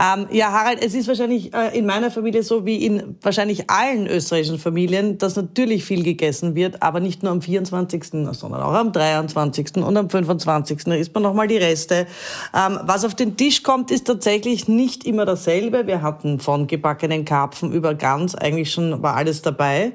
[0.00, 4.06] Ähm, ja, Harald, es ist wahrscheinlich äh, in meiner Familie so wie in wahrscheinlich allen
[4.06, 8.92] österreichischen Familien, dass natürlich viel gegessen wird, aber nicht nur am 24., sondern auch am
[8.92, 9.76] 23.
[9.76, 10.84] und am 25.
[10.84, 12.06] Da isst man nochmal die Reste.
[12.54, 15.86] Ähm, was auf den Tisch kommt, ist tatsächlich nicht immer dasselbe.
[15.86, 19.92] Wir hatten von gebackenen Karpfen über Gans eigentlich schon war alles dabei.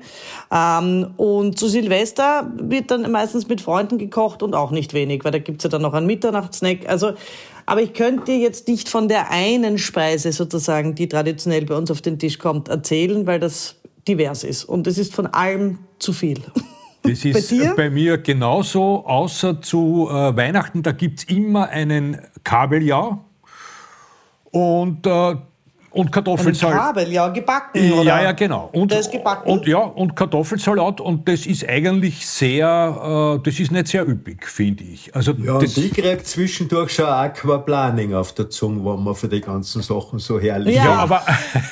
[0.51, 5.31] Ähm, und zu Silvester wird dann meistens mit Freunden gekocht und auch nicht wenig, weil
[5.31, 6.87] da gibt's ja dann noch einen Mitternachtssnack.
[6.87, 7.13] Also
[7.65, 12.01] aber ich könnte jetzt nicht von der einen Speise sozusagen, die traditionell bei uns auf
[12.01, 13.75] den Tisch kommt, erzählen, weil das
[14.07, 14.65] divers ist.
[14.65, 16.41] Und es ist von allem zu viel.
[17.03, 22.19] Das ist bei, bei, mir genauso, außer zu äh, Weihnachten, da gibt es immer einen
[22.43, 23.23] Kabeljau.
[24.51, 25.35] Und äh,
[25.95, 26.77] und Kartoffelsalat.
[26.77, 28.03] Kabel, ja, gebacken, oder?
[28.03, 28.69] Ja, ja, genau.
[28.73, 29.49] Und, das ist gebacken.
[29.49, 30.99] Und, ja, und Kartoffelsalat.
[30.99, 35.15] Und das ist eigentlich sehr, äh, das ist nicht sehr üppig, finde ich.
[35.15, 39.29] Also, ja, das, und ich kriege zwischendurch schon Aquaplaning auf der Zunge, wo man für
[39.29, 41.21] die ganzen Sachen so herrlich Ja, ja aber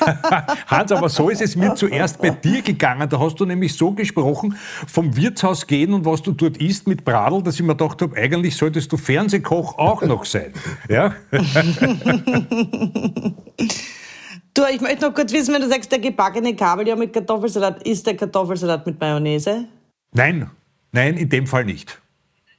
[0.68, 3.10] Hans, aber so ist es mir zuerst bei dir gegangen.
[3.10, 4.56] Da hast du nämlich so gesprochen,
[4.88, 8.16] vom Wirtshaus gehen und was du dort isst mit Bradl, dass ich mir gedacht habe,
[8.16, 10.54] eigentlich solltest du Fernsehkoch auch noch sein.
[10.88, 11.14] Ja?
[14.54, 18.06] Du, ich möchte noch kurz wissen, wenn du sagst, der gebackene Kabeljau mit Kartoffelsalat, ist
[18.06, 19.66] der Kartoffelsalat mit Mayonnaise?
[20.14, 20.50] Nein,
[20.92, 22.00] nein, in dem Fall nicht.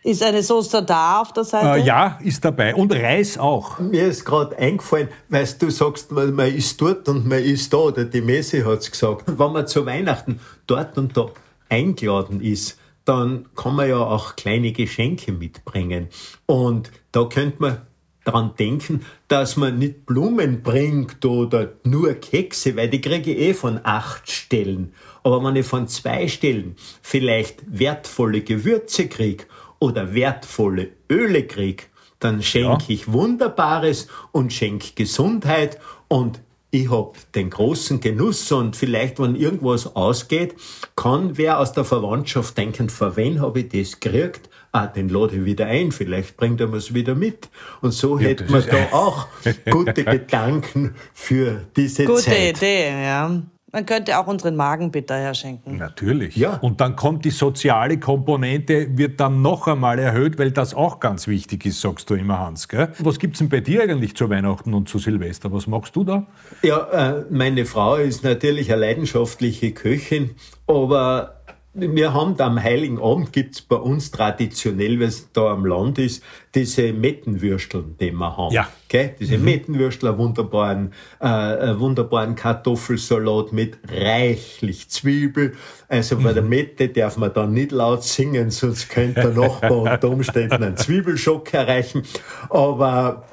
[0.03, 1.81] Ist eine Soße da auf der Seite?
[1.81, 2.75] Äh, ja, ist dabei.
[2.75, 3.79] Und Reis auch.
[3.79, 7.79] Mir ist gerade eingefallen, weil du sagst, man, man ist dort und man ist da,
[7.79, 9.25] oder die Messe hat es gesagt.
[9.27, 11.31] Wenn man zu Weihnachten dort und da
[11.69, 16.09] eingeladen ist, dann kann man ja auch kleine Geschenke mitbringen.
[16.47, 17.79] Und da könnte man
[18.25, 23.55] daran denken, dass man nicht Blumen bringt oder nur Kekse, weil die kriege ich eh
[23.55, 24.95] von acht Stellen.
[25.23, 29.45] Aber wenn ich von zwei Stellen vielleicht wertvolle Gewürze kriege
[29.79, 31.85] oder wertvolle Öle kriege,
[32.19, 32.89] dann schenke ja.
[32.89, 39.95] ich Wunderbares und schenke Gesundheit und ich hab den großen Genuss und vielleicht, wenn irgendwas
[39.95, 40.57] ausgeht,
[40.97, 44.49] kann wer aus der Verwandtschaft denken, vor wen habe ich das gekriegt?
[44.75, 47.49] Ah, den lade ich wieder ein, vielleicht bringt er mir's wieder mit.
[47.81, 49.29] Und so ja, hätte man da auch
[49.71, 52.55] gute Gedanken für diese gute Zeit.
[52.55, 53.43] Gute Idee, ja.
[53.73, 55.79] Man könnte auch unseren Magen bitter herschenken.
[55.79, 56.37] Natürlich.
[56.37, 56.59] Ja.
[56.59, 61.27] Und dann kommt die soziale Komponente, wird dann noch einmal erhöht, weil das auch ganz
[61.27, 62.69] wichtig ist, sagst du immer, Hans.
[62.69, 62.91] Gell?
[63.01, 65.53] Was gibt's denn bei dir eigentlich zu Weihnachten und zu Silvester?
[65.53, 66.25] Was machst du da?
[66.63, 70.37] Ja, äh, meine Frau ist natürlich eine leidenschaftliche Köchin,
[70.69, 71.34] aber
[71.75, 75.99] wir haben da am Heiligen Abend gibt's bei uns traditionell, weil es da am Land
[75.99, 76.23] ist,
[76.55, 78.55] diese Mettenwürsteln, die wir haben.
[78.55, 78.69] Ja.
[78.87, 79.15] Okay?
[79.19, 79.45] Diese mhm.
[79.45, 85.57] Mettenwürstel, einen wunderbaren, äh, einen wunderbaren Kartoffelsalat mit reichlich Zwiebel.
[85.89, 86.51] Also bei der mhm.
[86.51, 91.53] Mette darf man dann nicht laut singen, sonst könnte der Nachbar unter Umständen einen Zwiebelschock
[91.53, 92.05] erreichen.
[92.51, 93.25] Aber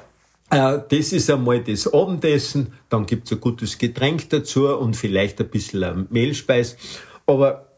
[0.50, 5.48] äh, das ist einmal das Abendessen, dann gibt's ein gutes Getränk dazu und vielleicht ein
[5.48, 6.76] bisschen Mehlspeis.
[7.24, 7.71] Aber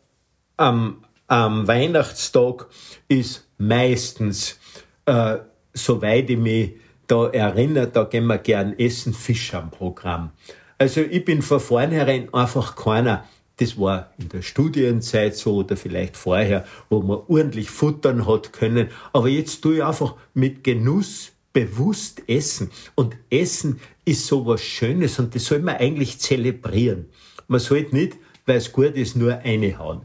[0.57, 2.67] am, am Weihnachtstag
[3.09, 4.59] ist meistens,
[5.07, 5.39] äh,
[5.73, 6.73] soweit ich mich
[7.07, 10.31] da erinnere, da gehen wir gern essen, Fisch am Programm.
[10.79, 13.25] Also ich bin von vornherein einfach keiner,
[13.57, 18.89] das war in der Studienzeit so oder vielleicht vorher, wo man ordentlich futtern hat können.
[19.13, 22.71] Aber jetzt tue ich einfach mit Genuss bewusst essen.
[22.97, 27.07] Und Essen ist so was Schönes und das soll man eigentlich zelebrieren.
[27.47, 30.03] Man sollte nicht, weil es gut ist, nur eine hauen.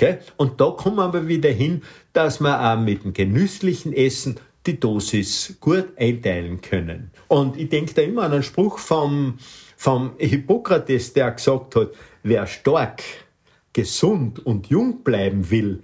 [0.00, 0.18] Okay?
[0.38, 1.82] Und da kommen wir aber wieder hin,
[2.14, 7.10] dass wir auch mit dem genüsslichen Essen die Dosis gut einteilen können.
[7.28, 9.38] Und ich denke da immer an einen Spruch vom,
[9.76, 11.90] vom Hippokrates, der gesagt hat,
[12.22, 13.02] wer stark,
[13.74, 15.82] gesund und jung bleiben will,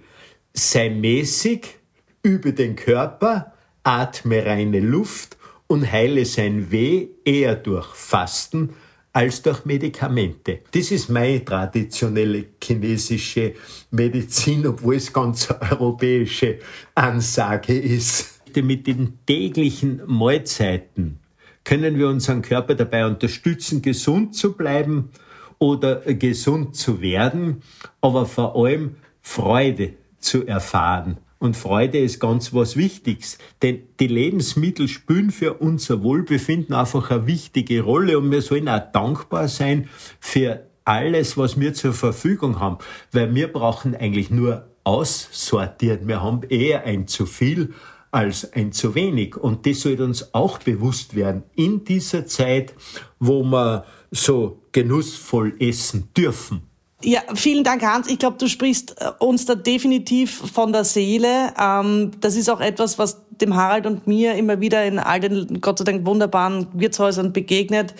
[0.51, 1.75] sei mäßig,
[2.23, 3.53] übe den Körper,
[3.83, 8.73] atme reine Luft und heile sein Weh eher durch Fasten
[9.17, 10.59] als durch Medikamente.
[10.69, 13.55] Das ist meine traditionelle chinesische
[13.89, 16.59] Medizin, obwohl es ganz europäische
[16.93, 18.41] Ansage ist.
[18.55, 21.17] Mit den täglichen Mahlzeiten
[21.63, 25.09] können wir unseren Körper dabei unterstützen, gesund zu bleiben
[25.57, 27.63] oder gesund zu werden,
[28.01, 31.17] aber vor allem Freude zu erfahren.
[31.39, 37.27] Und Freude ist ganz was Wichtiges, denn die Lebensmittel spielen für unser Wohlbefinden einfach eine
[37.27, 42.77] wichtige Rolle und wir sollen auch dankbar sein für alles, was wir zur Verfügung haben,
[43.11, 46.07] weil wir brauchen eigentlich nur aussortieren.
[46.07, 47.73] Wir haben eher ein zu viel
[48.11, 49.35] als ein zu wenig.
[49.35, 52.73] Und das sollte uns auch bewusst werden in dieser Zeit,
[53.19, 56.66] wo wir so genussvoll essen dürfen.
[57.03, 58.09] Ja, vielen Dank, Hans.
[58.09, 61.53] Ich glaube, du sprichst äh, uns da definitiv von der Seele.
[61.59, 65.61] Ähm, das ist auch etwas, was dem Harald und mir immer wieder in all den,
[65.61, 67.93] Gott sei Dank, wunderbaren Wirtshäusern begegnet.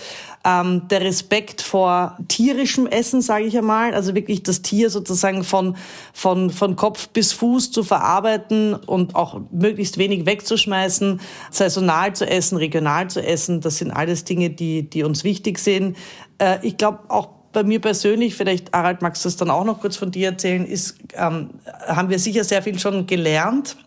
[0.44, 3.94] Ähm, der Respekt vor tierischem Essen, sage ich einmal.
[3.94, 5.78] Also wirklich das Tier sozusagen von,
[6.12, 11.22] von, von Kopf bis Fuß zu verarbeiten und auch möglichst wenig wegzuschmeißen,
[11.52, 13.62] saisonal zu essen, regional zu essen.
[13.62, 15.98] Das sind alles Dinge, die, die uns wichtig sind.
[16.40, 19.82] Äh, ich glaube, auch bei mir persönlich, vielleicht Harald, magst du das dann auch noch
[19.82, 21.52] kurz von dir erzählen, ist, ähm,
[21.88, 23.78] haben wir sicher sehr viel schon gelernt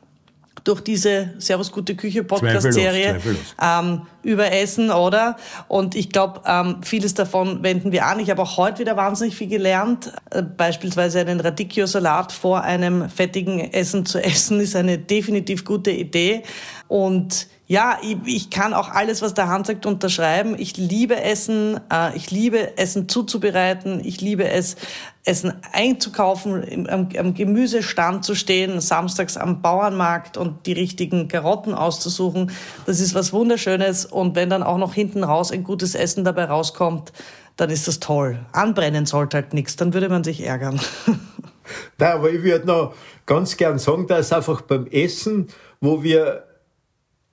[0.65, 3.21] durch diese Servus Gute Küche Podcast-Serie
[3.63, 5.37] ähm, über Essen, oder?
[5.69, 8.21] Und ich glaube, ähm, vieles davon wenden wir an.
[8.21, 10.13] Ich habe auch heute wieder wahnsinnig viel gelernt.
[10.31, 16.43] Äh, beispielsweise einen Radicchio-Salat vor einem fettigen Essen zu essen, ist eine definitiv gute Idee.
[16.89, 20.57] Und ja, ich, ich kann auch alles, was der Hans sagt, unterschreiben.
[20.59, 24.75] Ich liebe Essen, äh, ich liebe Essen zuzubereiten, ich liebe es,
[25.25, 31.73] Essen einzukaufen, im, am, am Gemüsestand zu stehen, samstags am Bauernmarkt und die richtigen Karotten
[31.73, 32.51] auszusuchen.
[32.87, 34.05] Das ist was Wunderschönes.
[34.05, 37.12] Und wenn dann auch noch hinten raus ein gutes Essen dabei rauskommt,
[37.55, 38.41] dann ist das toll.
[38.51, 40.81] Anbrennen sollte halt nichts, dann würde man sich ärgern.
[41.99, 42.95] Da, aber ich würde noch
[43.27, 45.47] ganz gern sagen, dass einfach beim Essen,
[45.81, 46.49] wo wir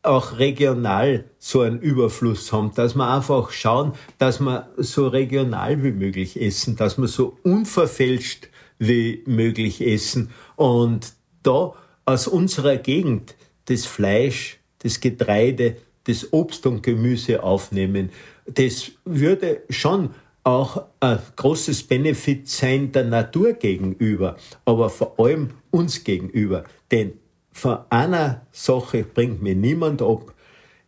[0.08, 5.92] auch regional so einen Überfluss haben, dass wir einfach schauen, dass wir so regional wie
[5.92, 8.50] möglich essen, dass wir so unverfälscht
[8.80, 11.74] wie möglich essen und da
[12.06, 13.36] aus unserer Gegend
[13.66, 18.10] das Fleisch, das Getreide, das Obst und Gemüse aufnehmen.
[18.46, 20.12] Das würde schon
[20.44, 26.64] auch ein großes Benefit sein der Natur gegenüber, aber vor allem uns gegenüber.
[26.90, 27.20] Denn
[27.58, 30.34] von einer Sache bringt mir niemand ab.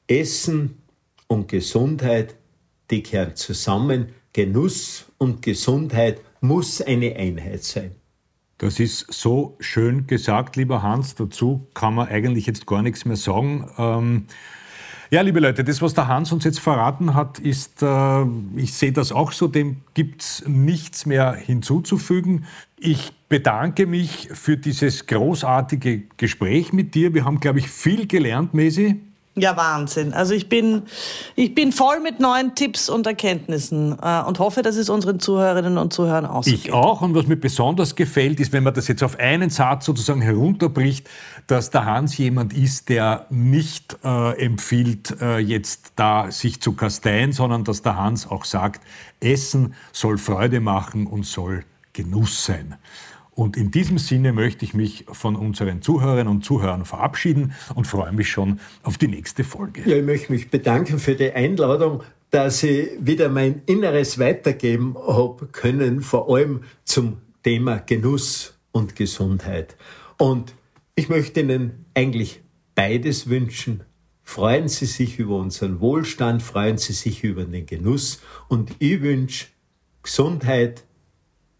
[0.07, 0.81] Essen
[1.27, 2.35] und Gesundheit,
[2.91, 4.09] die gehören zusammen.
[4.33, 7.95] Genuss und Gesundheit muss eine Einheit sein.
[8.59, 11.15] Das ist so schön gesagt, lieber Hans.
[11.15, 13.69] Dazu kann man eigentlich jetzt gar nichts mehr sagen.
[13.77, 14.25] Ähm
[15.11, 18.91] ja, liebe Leute, das, was der Hans uns jetzt verraten hat, ist, äh, ich sehe
[18.91, 22.45] das auch so, dem gibt es nichts mehr hinzuzufügen.
[22.77, 27.13] Ich bedanke mich für dieses großartige Gespräch mit dir.
[27.13, 29.01] Wir haben, glaube ich, viel gelernt, Mesi.
[29.39, 30.13] Ja, Wahnsinn.
[30.13, 30.83] Also ich bin,
[31.35, 35.77] ich bin voll mit neuen Tipps und Erkenntnissen äh, und hoffe, dass es unseren Zuhörerinnen
[35.77, 36.73] und Zuhörern auch so Ich geht.
[36.73, 37.01] auch.
[37.01, 41.09] Und was mir besonders gefällt, ist, wenn man das jetzt auf einen Satz sozusagen herunterbricht,
[41.47, 47.31] dass der Hans jemand ist, der nicht äh, empfiehlt, äh, jetzt da sich zu kasteien,
[47.31, 48.81] sondern dass der Hans auch sagt,
[49.19, 51.63] Essen soll Freude machen und soll
[51.93, 52.75] Genuss sein.
[53.39, 58.11] Und in diesem Sinne möchte ich mich von unseren Zuhörerinnen und Zuhörern verabschieden und freue
[58.11, 59.81] mich schon auf die nächste Folge.
[59.85, 65.47] Ja, ich möchte mich bedanken für die Einladung, dass ich wieder mein Inneres weitergeben habe
[65.53, 69.77] können, vor allem zum Thema Genuss und Gesundheit.
[70.17, 70.53] Und
[70.95, 72.41] ich möchte Ihnen eigentlich
[72.75, 73.85] beides wünschen.
[74.21, 78.19] Freuen Sie sich über unseren Wohlstand, freuen Sie sich über den Genuss
[78.49, 79.45] und ich wünsche
[80.03, 80.83] Gesundheit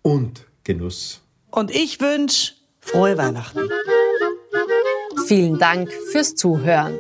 [0.01, 1.21] und Genuss.
[1.51, 3.69] Und ich wünsche frohe Weihnachten.
[5.27, 6.99] Vielen Dank fürs Zuhören.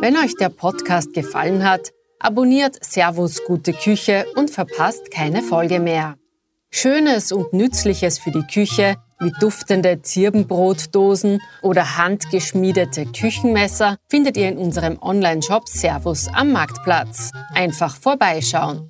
[0.00, 6.16] Wenn euch der Podcast gefallen hat, abonniert Servus Gute Küche und verpasst keine Folge mehr.
[6.70, 14.56] Schönes und Nützliches für die Küche wie duftende Zirbenbrotdosen oder handgeschmiedete Küchenmesser findet ihr in
[14.56, 17.30] unserem Online-Shop Servus am Marktplatz.
[17.54, 18.89] Einfach vorbeischauen